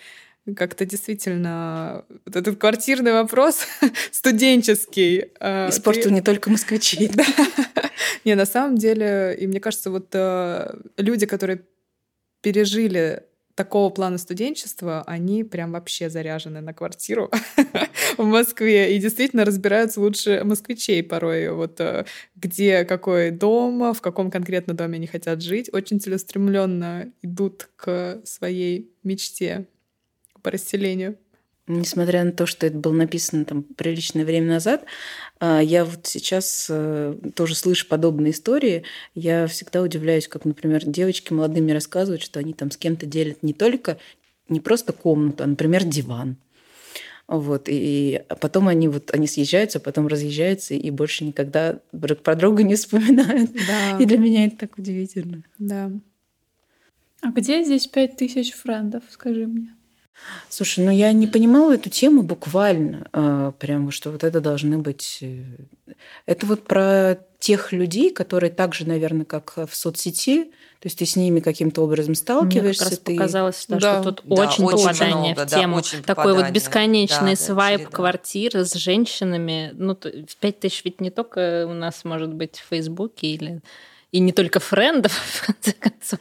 как-то 0.57 0.85
действительно 0.85 2.05
вот 2.25 2.37
этот 2.37 2.59
квартирный 2.59 3.13
вопрос 3.13 3.67
студенческий. 4.11 5.31
Э, 5.39 5.69
Испортил 5.69 6.05
ты... 6.05 6.11
не 6.13 6.23
только 6.23 6.51
москвичи. 6.51 7.11
Да. 7.21 7.25
Не, 8.25 8.35
на 8.35 8.47
самом 8.47 8.77
деле, 8.77 9.37
и 9.39 9.47
мне 9.47 9.61
кажется, 9.61 9.91
вот 9.91 10.09
э, 10.13 10.75
люди, 10.97 11.27
которые 11.27 11.63
пережили 12.43 13.25
такого 13.55 13.91
плана 13.91 14.17
студенчества, 14.19 15.03
они 15.07 15.45
прям 15.45 15.73
вообще 15.73 16.09
заряжены 16.09 16.61
на 16.61 16.73
квартиру 16.73 17.31
в 18.17 18.25
Москве 18.25 18.97
и 18.97 18.99
действительно 18.99 19.45
разбираются 19.45 20.01
лучше 20.01 20.43
москвичей 20.45 21.03
порой. 21.03 21.51
Вот 21.51 21.81
э, 21.81 22.07
где 22.37 22.85
какой 22.85 23.31
дом, 23.31 23.93
в 23.93 24.01
каком 24.01 24.31
конкретно 24.31 24.75
доме 24.75 24.97
они 24.97 25.07
хотят 25.07 25.43
жить. 25.43 25.69
Очень 25.73 26.01
целеустремленно 26.01 27.13
идут 27.23 27.69
к 27.77 28.21
своей 28.25 28.91
мечте 29.03 29.67
по 30.43 30.51
расселению. 30.51 31.17
Несмотря 31.67 32.25
на 32.25 32.33
то, 32.33 32.47
что 32.47 32.67
это 32.67 32.77
было 32.77 32.93
написано 32.93 33.45
там 33.45 33.63
приличное 33.63 34.25
время 34.25 34.49
назад, 34.49 34.85
а, 35.39 35.61
я 35.61 35.85
вот 35.85 36.07
сейчас 36.07 36.67
э, 36.69 37.15
тоже 37.37 37.55
слышу 37.55 37.87
подобные 37.87 38.33
истории. 38.33 38.83
Я 39.15 39.47
всегда 39.47 39.81
удивляюсь, 39.81 40.27
как, 40.27 40.45
например, 40.45 40.85
девочки 40.85 41.33
молодыми 41.33 41.71
рассказывают, 41.71 42.23
что 42.23 42.41
они 42.41 42.55
там 42.55 42.73
с 42.73 42.77
кем-то 42.77 43.07
делят 43.07 43.45
не 43.45 43.53
только, 43.53 43.99
не 44.49 44.59
просто 44.59 44.93
комнату, 44.93 45.45
а, 45.45 45.47
например, 45.47 45.85
диван. 45.85 46.37
Вот, 47.29 47.69
и 47.69 48.25
потом 48.41 48.67
они 48.67 48.89
вот 48.89 49.15
они 49.15 49.29
съезжаются, 49.29 49.79
потом 49.79 50.09
разъезжаются 50.09 50.75
и 50.75 50.91
больше 50.91 51.25
никогда 51.25 51.79
друг 51.93 52.19
про 52.19 52.35
друга 52.35 52.65
не 52.65 52.75
вспоминают. 52.75 53.53
Да. 53.53 53.99
И 54.01 54.05
для 54.05 54.19
меня 54.19 54.47
это 54.47 54.57
так 54.57 54.77
удивительно. 54.77 55.45
Да. 55.57 55.93
А 57.23 57.29
где 57.31 57.63
здесь 57.63 57.87
пять 57.87 58.17
тысяч 58.17 58.53
френдов, 58.55 59.05
скажи 59.11 59.47
мне? 59.47 59.77
Слушай, 60.49 60.85
ну 60.85 60.91
я 60.91 61.13
не 61.13 61.27
понимала 61.27 61.75
эту 61.75 61.91
тему 61.91 62.23
буквально, 62.23 63.09
а, 63.13 63.53
прямо 63.53 63.91
что 63.91 64.11
вот 64.11 64.25
это 64.25 64.41
должны 64.41 64.79
быть... 64.79 65.19
Э, 65.23 65.43
это 66.27 66.47
вот 66.47 66.65
про 66.65 67.19
тех 67.39 67.73
людей, 67.73 68.11
которые 68.11 68.51
так 68.51 68.75
же, 68.75 68.87
наверное, 68.87 69.25
как 69.25 69.55
в 69.57 69.75
соцсети, 69.75 70.45
то 70.81 70.87
есть 70.87 70.99
ты 70.99 71.07
с 71.07 71.17
ними 71.17 71.41
каким-то 71.41 71.83
образом 71.83 72.15
сталкиваешься. 72.15 72.85
Мне 72.85 72.91
как 72.91 72.91
раз 72.91 72.99
ты... 72.99 73.15
показалось, 73.15 73.65
да, 73.69 73.79
да. 73.79 74.03
что 74.03 74.13
тут 74.13 74.23
да, 74.25 74.43
очень, 74.43 74.65
очень 74.65 74.87
попадание 74.87 75.35
много, 75.35 75.47
в 75.47 75.51
тему. 75.51 75.81
Да, 75.81 76.15
Такой 76.15 76.35
вот 76.35 76.51
бесконечный 76.51 77.35
да, 77.35 77.37
свайп 77.37 77.83
да, 77.85 77.91
квартир 77.91 78.57
с 78.57 78.75
женщинами. 78.75 79.73
Ну, 79.75 79.95
в 79.95 80.37
пять 80.37 80.61
тысяч 80.61 80.83
ведь 80.85 81.01
не 81.01 81.11
только 81.11 81.67
у 81.69 81.73
нас 81.73 82.05
может 82.05 82.33
быть 82.33 82.59
в 82.59 82.69
Фейсбуке 82.69 83.27
или 83.27 83.61
и 84.13 84.19
не 84.19 84.33
только 84.33 84.59
френдов, 84.59 85.13
в 85.13 85.47
конце 85.47 85.73
концов. 85.73 86.21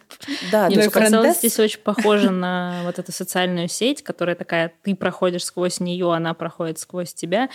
Да, 0.51 0.67
Мне 0.67 0.89
показалось, 0.89 1.39
здесь 1.39 1.59
очень 1.59 1.79
похоже 1.79 2.29
на 2.29 2.81
вот 2.85 2.99
эту 2.99 3.11
социальную 3.11 3.67
сеть, 3.67 4.03
которая 4.03 4.35
такая, 4.35 4.71
ты 4.83 4.95
проходишь 4.95 5.45
сквозь 5.45 5.79
нее, 5.79 6.13
она 6.13 6.33
проходит 6.33 6.79
сквозь 6.79 7.13
тебя, 7.13 7.49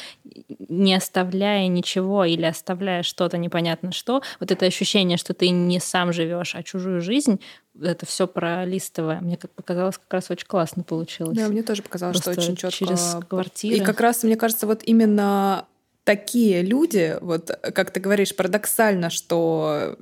не 0.69 0.95
оставляя 0.95 1.69
ничего 1.69 2.25
или 2.25 2.45
оставляя 2.45 3.03
что-то 3.03 3.39
непонятно 3.39 3.93
что. 3.93 4.23
Вот 4.41 4.51
это 4.51 4.67
ощущение, 4.67 5.19
что 5.19 5.35
ты 5.35 5.51
не 5.51 5.79
сам 5.79 6.13
живешь, 6.13 6.55
а 6.55 6.63
чужую 6.63 7.01
жизнь, 7.01 7.41
это 7.81 8.07
все 8.07 8.27
пролистывая. 8.27 9.21
Мне 9.21 9.37
как 9.37 9.53
показалось, 9.53 9.99
как 9.99 10.13
раз 10.13 10.31
очень 10.31 10.47
классно 10.47 10.83
получилось. 10.83 11.37
Да, 11.37 11.49
мне 11.49 11.63
тоже 11.63 11.83
показалось, 11.83 12.17
Просто 12.17 12.33
что 12.33 12.41
очень 12.41 12.57
четко. 12.57 12.77
Через 12.77 13.17
квартиру. 13.29 13.77
И 13.77 13.81
как 13.81 14.01
раз, 14.01 14.23
мне 14.23 14.37
кажется, 14.37 14.67
вот 14.67 14.83
именно 14.85 15.67
такие 16.05 16.63
люди, 16.63 17.17
вот 17.21 17.51
как 17.75 17.91
ты 17.91 18.01
говоришь, 18.01 18.35
парадоксально, 18.35 19.11
что 19.11 19.97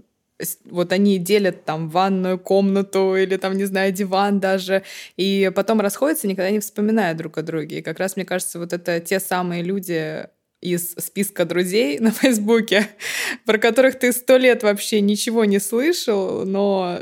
вот 0.65 0.93
они 0.93 1.19
делят 1.19 1.65
там 1.65 1.89
ванную 1.89 2.39
комнату 2.39 3.17
или 3.17 3.37
там, 3.37 3.57
не 3.57 3.65
знаю, 3.65 3.93
диван 3.93 4.41
даже, 4.41 4.83
и 5.17 5.51
потом 5.55 5.81
расходятся, 5.81 6.29
никогда 6.29 6.51
не 6.51 6.61
вспоминая 6.61 7.15
друг 7.15 7.39
о 7.39 7.43
друге. 7.43 7.79
И 7.79 7.83
как 7.83 7.99
раз, 7.99 8.17
мне 8.17 8.25
кажется, 8.25 8.59
вот 8.59 8.73
это 8.73 9.01
те 9.01 9.21
самые 9.21 9.63
люди, 9.63 10.27
из 10.63 10.93
списка 10.93 11.45
друзей 11.45 11.99
на 12.01 12.11
Фейсбуке, 12.11 12.89
про 13.45 13.59
которых 13.59 13.99
ты 13.99 14.13
сто 14.13 14.39
лет 14.39 14.63
вообще 14.63 15.01
ничего 15.01 15.45
не 15.45 15.59
слышал, 15.59 16.47
но 16.47 17.01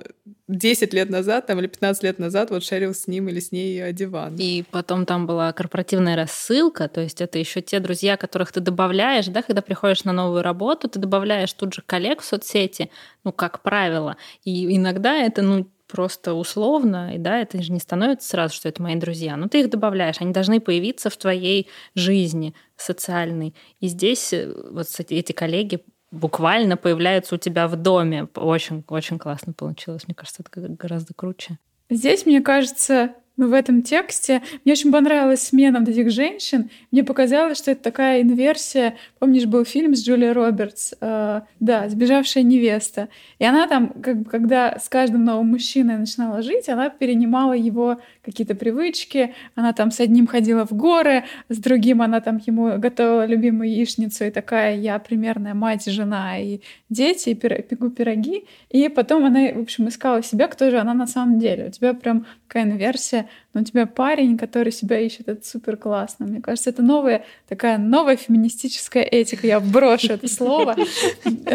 10 0.50 0.92
лет 0.94 1.10
назад 1.10 1.46
там, 1.46 1.58
или 1.60 1.66
15 1.66 2.02
лет 2.02 2.18
назад 2.18 2.50
вот 2.50 2.64
шерил 2.64 2.94
с 2.94 3.06
ним 3.06 3.28
или 3.28 3.40
с 3.40 3.52
ней 3.52 3.92
диван. 3.92 4.36
И 4.38 4.64
потом 4.70 5.06
там 5.06 5.26
была 5.26 5.52
корпоративная 5.52 6.16
рассылка, 6.16 6.88
то 6.88 7.00
есть 7.00 7.20
это 7.20 7.38
еще 7.38 7.60
те 7.60 7.80
друзья, 7.80 8.16
которых 8.16 8.52
ты 8.52 8.60
добавляешь, 8.60 9.26
да, 9.26 9.42
когда 9.42 9.62
приходишь 9.62 10.04
на 10.04 10.12
новую 10.12 10.42
работу, 10.42 10.88
ты 10.88 10.98
добавляешь 10.98 11.52
тут 11.52 11.74
же 11.74 11.82
коллег 11.84 12.20
в 12.20 12.24
соцсети, 12.24 12.90
ну, 13.24 13.32
как 13.32 13.62
правило. 13.62 14.16
И 14.44 14.76
иногда 14.76 15.16
это, 15.16 15.42
ну, 15.42 15.66
просто 15.90 16.34
условно, 16.34 17.14
и 17.14 17.18
да, 17.18 17.40
это 17.40 17.60
же 17.62 17.72
не 17.72 17.80
становится 17.80 18.28
сразу, 18.28 18.54
что 18.54 18.68
это 18.68 18.82
мои 18.82 18.94
друзья, 18.94 19.36
но 19.36 19.48
ты 19.48 19.60
их 19.60 19.70
добавляешь, 19.70 20.20
они 20.20 20.32
должны 20.32 20.60
появиться 20.60 21.10
в 21.10 21.16
твоей 21.16 21.68
жизни 21.94 22.54
социальной. 22.76 23.54
И 23.80 23.88
здесь 23.88 24.32
э, 24.32 24.52
вот 24.70 24.86
эти 25.08 25.32
коллеги 25.32 25.80
буквально 26.10 26.76
появляются 26.76 27.34
у 27.34 27.38
тебя 27.38 27.68
в 27.68 27.76
доме. 27.76 28.28
Очень, 28.34 28.84
очень 28.88 29.18
классно 29.18 29.52
получилось. 29.52 30.06
Мне 30.06 30.14
кажется, 30.14 30.42
это 30.46 30.68
гораздо 30.68 31.14
круче. 31.14 31.58
Здесь, 31.88 32.26
мне 32.26 32.40
кажется, 32.40 33.14
в 33.36 33.52
этом 33.52 33.82
тексте. 33.82 34.42
Мне 34.64 34.72
очень 34.72 34.92
понравилась 34.92 35.42
смена 35.42 35.80
вот 35.80 35.88
этих 35.88 36.10
женщин. 36.10 36.70
Мне 36.90 37.04
показалось, 37.04 37.58
что 37.58 37.70
это 37.70 37.82
такая 37.82 38.22
инверсия. 38.22 38.96
Помнишь, 39.18 39.46
был 39.46 39.64
фильм 39.64 39.94
с 39.94 40.04
Джулией 40.04 40.32
Робертс? 40.32 40.92
Э, 41.00 41.42
да, 41.58 41.88
«Сбежавшая 41.88 42.42
невеста». 42.42 43.08
И 43.38 43.44
она 43.44 43.66
там, 43.66 43.88
как 44.02 44.18
бы, 44.18 44.30
когда 44.30 44.78
с 44.78 44.88
каждым 44.88 45.24
новым 45.24 45.48
мужчиной 45.48 45.96
начинала 45.96 46.42
жить, 46.42 46.68
она 46.68 46.90
перенимала 46.90 47.52
его 47.52 48.00
какие-то 48.22 48.54
привычки. 48.54 49.34
Она 49.54 49.72
там 49.72 49.90
с 49.90 50.00
одним 50.00 50.26
ходила 50.26 50.66
в 50.66 50.72
горы, 50.72 51.24
с 51.48 51.56
другим 51.56 52.02
она 52.02 52.20
там 52.20 52.40
ему 52.46 52.78
готовила 52.78 53.24
любимую 53.24 53.70
яичницу. 53.70 54.24
И 54.24 54.30
такая 54.30 54.76
я 54.76 54.98
примерная 54.98 55.54
мать, 55.54 55.86
жена 55.86 56.38
и 56.38 56.60
дети, 56.90 57.30
и 57.30 57.34
пеку 57.34 57.90
пироги. 57.90 58.44
И 58.68 58.88
потом 58.88 59.24
она, 59.24 59.52
в 59.54 59.62
общем, 59.62 59.88
искала 59.88 60.22
себя, 60.22 60.48
кто 60.48 60.70
же 60.70 60.78
она 60.78 60.94
на 60.94 61.06
самом 61.06 61.38
деле. 61.38 61.68
У 61.68 61.70
тебя 61.70 61.94
прям 61.94 62.26
такая 62.50 62.64
инверсия 62.64 63.28
но 63.54 63.60
у 63.60 63.64
тебя 63.64 63.86
парень, 63.86 64.36
который 64.36 64.72
себя 64.72 64.98
ищет, 64.98 65.28
это 65.28 65.46
супер 65.46 65.76
классно. 65.76 66.26
Мне 66.26 66.40
кажется, 66.40 66.70
это 66.70 66.82
новая 66.82 67.24
такая 67.48 67.78
новая 67.78 68.16
феминистическая 68.16 69.02
этика. 69.02 69.46
Я 69.46 69.60
брошу 69.60 70.14
это 70.14 70.28
слово. 70.28 70.76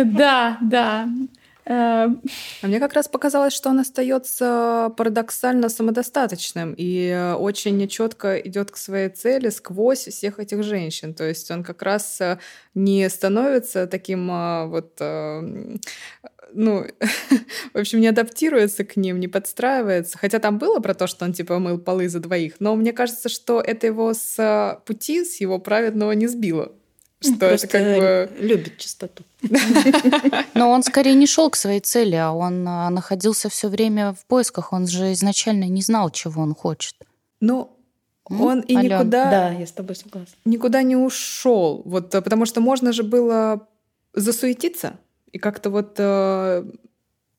Да, 0.05 0.57
да. 0.61 1.07
А 1.67 2.07
мне 2.61 2.79
как 2.79 2.93
раз 2.93 3.07
показалось, 3.07 3.53
что 3.53 3.69
он 3.69 3.79
остается 3.79 4.93
парадоксально 4.97 5.69
самодостаточным 5.69 6.75
и 6.77 7.33
очень 7.37 7.87
четко 7.87 8.37
идет 8.37 8.71
к 8.71 8.77
своей 8.77 9.09
цели 9.09 9.49
сквозь 9.49 10.07
всех 10.07 10.39
этих 10.39 10.63
женщин. 10.63 11.13
То 11.13 11.23
есть 11.23 11.49
он 11.49 11.63
как 11.63 11.81
раз 11.81 12.21
не 12.75 13.09
становится 13.09 13.87
таким 13.87 14.29
а, 14.31 14.65
вот 14.67 14.97
э, 14.99 15.77
ну, 16.53 16.85
в 17.73 17.77
общем, 17.77 17.99
не 17.99 18.07
адаптируется 18.07 18.83
к 18.83 18.95
ним, 18.95 19.19
не 19.19 19.27
подстраивается. 19.27 20.17
Хотя 20.17 20.39
там 20.39 20.57
было 20.57 20.79
про 20.79 20.93
то, 20.93 21.07
что 21.07 21.25
он, 21.25 21.33
типа, 21.33 21.59
мыл 21.59 21.77
полы 21.77 22.09
за 22.09 22.19
двоих. 22.19 22.55
Но 22.59 22.75
мне 22.75 22.93
кажется, 22.93 23.29
что 23.29 23.61
это 23.61 23.87
его 23.87 24.13
с 24.13 24.81
пути, 24.85 25.23
с 25.23 25.39
его 25.41 25.59
праведного 25.59 26.13
не 26.13 26.27
сбило. 26.27 26.71
Что 27.35 27.49
Просто 27.49 27.67
это 27.67 27.77
как 27.77 27.83
бы... 27.83 28.47
любит 28.47 28.77
чистоту. 28.77 29.23
Но 30.53 30.69
он 30.71 30.83
скорее 30.83 31.15
не 31.15 31.27
шел 31.27 31.49
к 31.49 31.55
своей 31.55 31.79
цели, 31.79 32.15
а 32.15 32.31
он 32.31 32.67
а, 32.67 32.89
находился 32.89 33.49
все 33.49 33.67
время 33.67 34.13
в 34.13 34.25
поисках. 34.25 34.73
Он 34.73 34.87
же 34.87 35.13
изначально 35.13 35.65
не 35.65 35.81
знал, 35.81 36.09
чего 36.09 36.41
он 36.41 36.55
хочет. 36.55 36.95
Ну, 37.41 37.71
он 38.25 38.61
и 38.61 38.75
Ален. 38.75 38.91
никуда... 38.91 39.29
Да, 39.29 39.51
я 39.51 39.67
с 39.67 39.71
тобой 39.71 39.95
согласна. 39.95 40.33
Никуда 40.45 40.81
не 40.81 40.95
ушел. 40.95 41.81
Вот, 41.85 42.13
а, 42.15 42.21
потому 42.21 42.45
что 42.45 42.61
можно 42.61 42.91
же 42.91 43.03
было 43.03 43.67
засуетиться, 44.13 44.97
и 45.31 45.37
как-то 45.37 45.69
вот... 45.69 45.95
Э... 45.97 46.63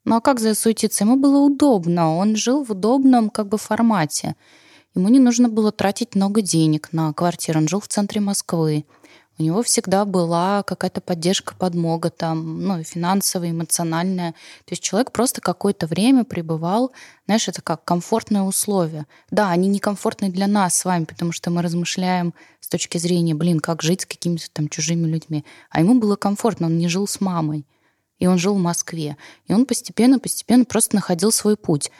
Ну 0.04 0.14
а 0.14 0.20
как 0.20 0.38
засуетиться? 0.38 1.04
Ему 1.04 1.16
было 1.16 1.38
удобно. 1.38 2.16
Он 2.16 2.36
жил 2.36 2.64
в 2.64 2.70
удобном 2.70 3.30
как 3.30 3.48
бы 3.48 3.58
формате. 3.58 4.36
Ему 4.94 5.08
не 5.08 5.18
нужно 5.18 5.48
было 5.48 5.72
тратить 5.72 6.14
много 6.14 6.40
денег 6.40 6.88
на 6.92 7.12
квартиру. 7.12 7.58
Он 7.58 7.68
жил 7.68 7.80
в 7.80 7.88
центре 7.88 8.20
Москвы. 8.20 8.84
У 9.38 9.42
него 9.42 9.62
всегда 9.62 10.06
была 10.06 10.62
какая-то 10.62 11.02
поддержка, 11.02 11.54
подмога 11.54 12.08
там, 12.08 12.62
ну, 12.62 12.82
финансовая, 12.82 13.50
эмоциональная. 13.50 14.32
То 14.64 14.72
есть 14.72 14.82
человек 14.82 15.12
просто 15.12 15.42
какое-то 15.42 15.86
время 15.86 16.24
пребывал, 16.24 16.92
знаешь, 17.26 17.46
это 17.46 17.60
как 17.60 17.84
комфортные 17.84 18.42
условия. 18.42 19.06
Да, 19.30 19.50
они 19.50 19.68
некомфортные 19.68 20.30
для 20.30 20.46
нас 20.46 20.76
с 20.76 20.84
вами, 20.86 21.04
потому 21.04 21.32
что 21.32 21.50
мы 21.50 21.60
размышляем 21.60 22.32
с 22.60 22.68
точки 22.68 22.96
зрения, 22.96 23.34
блин, 23.34 23.60
как 23.60 23.82
жить 23.82 24.02
с 24.02 24.06
какими-то 24.06 24.50
там 24.50 24.68
чужими 24.68 25.06
людьми. 25.06 25.44
А 25.70 25.80
ему 25.80 26.00
было 26.00 26.16
комфортно, 26.16 26.66
он 26.66 26.78
не 26.78 26.88
жил 26.88 27.06
с 27.06 27.20
мамой. 27.20 27.66
И 28.18 28.26
он 28.26 28.38
жил 28.38 28.54
в 28.54 28.58
Москве. 28.58 29.18
И 29.46 29.52
он 29.52 29.66
постепенно-постепенно 29.66 30.64
просто 30.64 30.96
находил 30.96 31.30
свой 31.30 31.58
путь. 31.58 31.90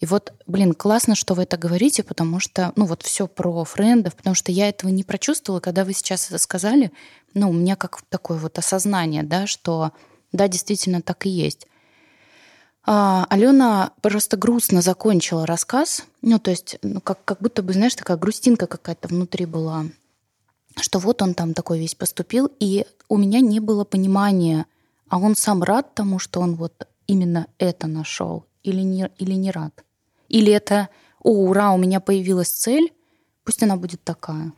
И 0.00 0.06
вот, 0.06 0.32
блин, 0.46 0.74
классно, 0.74 1.14
что 1.14 1.34
вы 1.34 1.44
это 1.44 1.56
говорите, 1.56 2.02
потому 2.02 2.38
что, 2.38 2.72
ну 2.76 2.84
вот 2.84 3.02
все 3.02 3.26
про 3.26 3.64
френдов, 3.64 4.14
потому 4.14 4.34
что 4.34 4.52
я 4.52 4.68
этого 4.68 4.90
не 4.90 5.04
прочувствовала, 5.04 5.60
когда 5.60 5.84
вы 5.84 5.94
сейчас 5.94 6.28
это 6.28 6.38
сказали. 6.38 6.92
Ну, 7.32 7.50
у 7.50 7.52
меня 7.52 7.76
как 7.76 8.02
такое 8.08 8.38
вот 8.38 8.58
осознание, 8.58 9.22
да, 9.22 9.46
что 9.46 9.92
да, 10.32 10.48
действительно 10.48 11.00
так 11.00 11.24
и 11.24 11.30
есть. 11.30 11.66
А, 12.84 13.26
Алена 13.30 13.92
просто 14.02 14.36
грустно 14.36 14.82
закончила 14.82 15.46
рассказ. 15.46 16.04
Ну, 16.22 16.38
то 16.38 16.50
есть, 16.50 16.78
ну, 16.82 17.00
как, 17.00 17.24
как 17.24 17.40
будто 17.40 17.62
бы, 17.62 17.72
знаешь, 17.72 17.94
такая 17.94 18.16
грустинка 18.16 18.66
какая-то 18.66 19.08
внутри 19.08 19.46
была. 19.46 19.86
Что 20.78 20.98
вот 20.98 21.22
он 21.22 21.34
там 21.34 21.54
такой 21.54 21.78
весь 21.78 21.94
поступил, 21.94 22.50
и 22.60 22.86
у 23.08 23.16
меня 23.16 23.40
не 23.40 23.60
было 23.60 23.84
понимания, 23.84 24.66
а 25.08 25.18
он 25.18 25.34
сам 25.36 25.62
рад 25.62 25.94
тому, 25.94 26.18
что 26.18 26.40
он 26.40 26.54
вот 26.54 26.86
именно 27.06 27.46
это 27.58 27.86
нашел, 27.86 28.44
или 28.62 28.82
не, 28.82 29.10
или 29.18 29.32
не 29.32 29.50
рад. 29.50 29.85
Или 30.28 30.52
это, 30.52 30.88
о, 31.22 31.30
ура, 31.30 31.72
у 31.72 31.78
меня 31.78 32.00
появилась 32.00 32.50
цель, 32.50 32.92
пусть 33.44 33.62
она 33.62 33.76
будет 33.76 34.02
такая. 34.02 34.52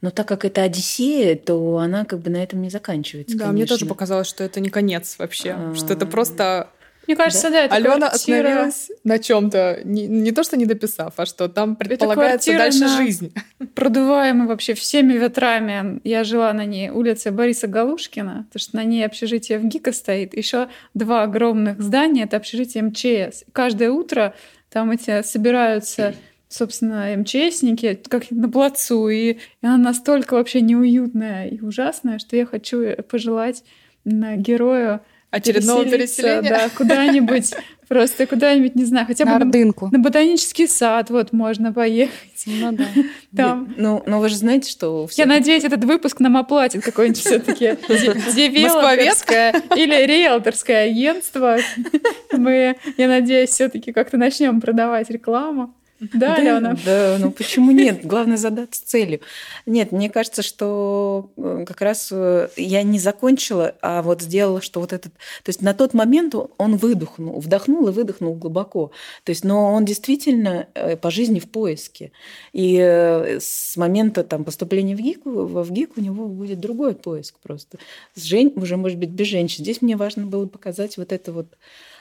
Но 0.00 0.10
так 0.10 0.28
как 0.28 0.44
это 0.44 0.62
Одиссея, 0.62 1.34
то 1.36 1.78
она 1.78 2.04
как 2.04 2.20
бы 2.20 2.30
на 2.30 2.36
этом 2.36 2.62
не 2.62 2.70
заканчивается. 2.70 3.36
Да, 3.36 3.46
конечно. 3.46 3.52
мне 3.56 3.66
тоже 3.66 3.86
показалось, 3.86 4.28
что 4.28 4.44
это 4.44 4.60
не 4.60 4.70
конец 4.70 5.16
вообще, 5.18 5.56
а... 5.58 5.74
что 5.74 5.92
это 5.92 6.06
просто 6.06 6.70
мне 7.08 7.16
кажется, 7.16 7.44
да, 7.44 7.52
да 7.52 7.64
это 7.64 7.74
Алена 7.74 7.96
квартира... 7.96 8.38
остановилась 8.38 8.90
на 9.02 9.18
чем-то, 9.18 9.80
не, 9.84 10.06
не 10.06 10.30
то, 10.30 10.44
что 10.44 10.58
не 10.58 10.66
дописав, 10.66 11.14
а 11.16 11.24
что 11.24 11.48
там 11.48 11.74
предполагается 11.74 12.52
дальше 12.52 12.80
на... 12.80 12.96
жизнь. 12.98 13.32
Продуваемая 13.74 14.46
вообще 14.46 14.74
всеми 14.74 15.14
ветрами. 15.14 16.02
Я 16.04 16.22
жила 16.22 16.52
на 16.52 16.66
ней 16.66 16.90
улице 16.90 17.30
Бориса 17.30 17.66
Галушкина, 17.66 18.44
потому 18.48 18.60
что 18.60 18.76
на 18.76 18.84
ней 18.84 19.06
общежитие 19.06 19.58
в 19.58 19.64
ГИКа 19.64 19.92
стоит. 19.92 20.36
Еще 20.36 20.68
два 20.92 21.22
огромных 21.22 21.80
здания— 21.80 22.24
это 22.24 22.36
общежитие 22.36 22.84
МЧС. 22.84 23.44
Каждое 23.52 23.90
утро 23.90 24.34
там 24.70 24.90
эти 24.90 25.22
собираются 25.22 26.14
собственно, 26.48 27.14
МЧСники, 27.14 28.00
как 28.08 28.30
на 28.30 28.48
плацу, 28.48 29.08
и, 29.08 29.32
и 29.32 29.38
она 29.60 29.76
настолько 29.76 30.34
вообще 30.34 30.62
неуютная 30.62 31.46
и 31.46 31.60
ужасная, 31.60 32.18
что 32.18 32.36
я 32.36 32.46
хочу 32.46 32.86
пожелать 33.08 33.64
герою 34.04 35.00
очередного 35.30 35.84
переселения. 35.84 36.48
Да, 36.48 36.68
куда-нибудь, 36.70 37.52
просто 37.88 38.26
куда-нибудь, 38.26 38.74
не 38.74 38.84
знаю, 38.84 39.06
хотя 39.06 39.24
бы 39.24 39.30
на, 39.30 39.36
Ордынку. 39.36 39.88
на 39.90 39.98
ботанический 39.98 40.66
сад 40.66 41.10
вот 41.10 41.32
можно 41.32 41.72
поехать. 41.72 42.44
Ну 42.46 42.72
да. 42.72 42.86
Там. 43.36 43.74
Ну, 43.76 44.02
но 44.06 44.20
вы 44.20 44.28
же 44.28 44.36
знаете, 44.36 44.70
что... 44.70 45.08
Я 45.16 45.26
надеюсь, 45.26 45.64
этот 45.64 45.84
выпуск 45.84 46.20
нам 46.20 46.36
оплатит 46.36 46.84
какой-нибудь 46.84 47.18
все 47.18 47.38
таки 47.38 47.76
девелоперское 47.88 49.54
или 49.76 50.06
риэлторское 50.06 50.90
агентство. 50.90 51.56
Мы, 52.32 52.76
я 52.96 53.08
надеюсь, 53.08 53.50
все 53.50 53.68
таки 53.68 53.92
как-то 53.92 54.16
начнем 54.16 54.60
продавать 54.60 55.10
рекламу. 55.10 55.74
Да, 56.00 56.18
да, 56.18 56.34
Алена? 56.36 56.76
Да, 56.84 57.16
ну 57.18 57.32
почему 57.32 57.72
нет? 57.72 58.04
Главное 58.04 58.36
задаться 58.36 58.86
целью. 58.86 59.20
Нет, 59.66 59.90
мне 59.90 60.08
кажется, 60.08 60.42
что 60.42 61.30
э, 61.36 61.64
как 61.66 61.80
раз 61.80 62.10
э, 62.12 62.48
я 62.56 62.84
не 62.84 63.00
закончила, 63.00 63.74
а 63.82 64.02
вот 64.02 64.22
сделала, 64.22 64.62
что 64.62 64.80
вот 64.80 64.92
этот... 64.92 65.12
То 65.12 65.48
есть 65.48 65.60
на 65.60 65.74
тот 65.74 65.94
момент 65.94 66.36
он 66.56 66.76
выдохнул, 66.76 67.40
вдохнул 67.40 67.88
и 67.88 67.92
выдохнул 67.92 68.34
глубоко. 68.34 68.92
То 69.24 69.30
есть, 69.30 69.44
но 69.44 69.72
он 69.72 69.84
действительно 69.84 70.68
э, 70.74 70.96
по 70.96 71.10
жизни 71.10 71.40
в 71.40 71.50
поиске. 71.50 72.12
И 72.52 72.78
с 73.40 73.76
момента 73.76 74.22
там, 74.22 74.44
поступления 74.44 74.94
в 74.94 75.00
ГИК, 75.00 75.22
в 75.24 75.62
ВГИК 75.64 75.96
у 75.96 76.00
него 76.00 76.28
будет 76.28 76.60
другой 76.60 76.94
поиск 76.94 77.36
просто. 77.42 77.78
С 78.14 78.22
жен... 78.22 78.52
Уже, 78.54 78.76
может 78.76 78.98
быть, 78.98 79.10
без 79.10 79.26
женщин. 79.26 79.64
Здесь 79.64 79.82
мне 79.82 79.96
важно 79.96 80.26
было 80.26 80.46
показать 80.46 80.96
вот 80.96 81.12
это 81.12 81.32
вот 81.32 81.56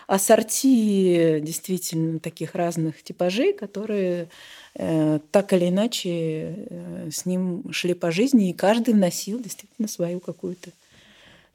ассорти 0.07 1.39
действительно 1.41 2.19
таких 2.19 2.55
разных 2.55 3.03
типажей, 3.03 3.53
которые 3.53 4.29
э, 4.75 5.19
так 5.31 5.53
или 5.53 5.67
иначе 5.67 6.09
э, 6.09 7.09
с 7.11 7.25
ним 7.25 7.71
шли 7.71 7.93
по 7.93 8.09
жизни, 8.11 8.49
и 8.49 8.53
каждый 8.53 8.93
вносил 8.93 9.39
действительно 9.39 9.87
свою 9.89 10.19
какую-то 10.21 10.71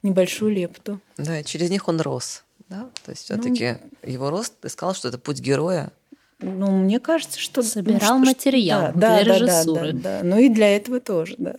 небольшую 0.03 0.53
лепту. 0.53 0.99
Да, 1.17 1.43
через 1.43 1.71
них 1.71 1.87
он 1.87 1.99
рос. 1.99 2.43
Да? 2.69 2.89
То 3.03 3.11
есть 3.11 3.23
все-таки 3.23 3.77
ну, 4.03 4.09
его 4.09 4.29
рост, 4.29 4.53
ты 4.61 4.69
сказал, 4.69 4.93
что 4.93 5.07
это 5.09 5.17
путь 5.17 5.39
героя. 5.39 5.91
Ну, 6.39 6.71
мне 6.71 6.99
кажется, 6.99 7.39
что... 7.39 7.63
Собирал 7.63 8.19
ну, 8.19 8.25
что, 8.25 8.33
материал 8.33 8.91
да, 8.93 9.23
для 9.23 9.23
да, 9.23 9.23
режиссуры. 9.23 9.93
Да, 9.93 9.99
да, 9.99 10.19
да. 10.19 10.23
Ну 10.23 10.37
и 10.39 10.49
для 10.49 10.75
этого 10.75 10.99
тоже, 10.99 11.35
да. 11.37 11.55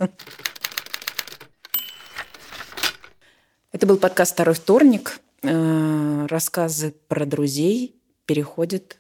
Это 3.73 3.87
был 3.87 3.97
подкаст 3.97 4.33
«Второй 4.33 4.55
вторник». 4.55 5.21
Э, 5.45 6.27
рассказы 6.27 6.95
про 7.09 7.27
друзей 7.27 8.01
переходят 8.27 8.99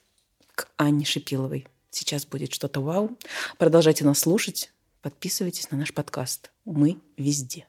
к 0.54 0.68
Анне 0.76 1.04
Шипиловой. 1.04 1.66
Сейчас 1.90 2.26
будет 2.26 2.52
что-то 2.52 2.80
вау. 2.80 3.16
Продолжайте 3.56 4.04
нас 4.04 4.20
слушать. 4.20 4.72
Подписывайтесь 5.00 5.70
на 5.70 5.78
наш 5.78 5.94
подкаст. 5.94 6.50
Мы 6.64 6.98
везде. 7.16 7.66